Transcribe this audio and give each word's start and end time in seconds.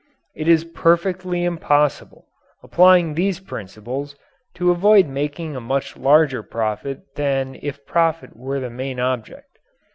(It 0.35 0.47
is 0.47 0.63
perfectly 0.63 1.43
impossible, 1.43 2.25
applying 2.63 3.13
these 3.13 3.39
principles, 3.39 4.15
to 4.55 4.71
avoid 4.71 5.05
making 5.05 5.55
a 5.55 5.61
much 5.61 5.95
larger 5.95 6.41
profit 6.41 7.13
than 7.15 7.53
if 7.61 7.85
profit 7.85 8.35
were 8.35 8.59
the 8.59 8.71
main 8.71 8.99
object.) 8.99 9.59